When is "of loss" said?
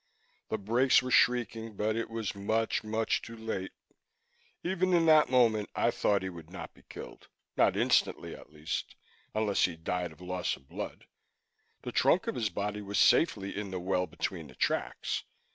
10.11-10.55